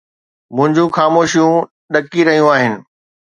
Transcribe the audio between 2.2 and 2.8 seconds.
رهيون آهن